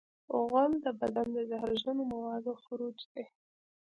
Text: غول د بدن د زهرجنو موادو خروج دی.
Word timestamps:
غول 0.47 0.71
د 0.85 0.87
بدن 0.99 1.27
د 1.35 1.37
زهرجنو 1.49 2.03
موادو 2.13 2.51
خروج 2.63 2.97
دی. 3.13 3.25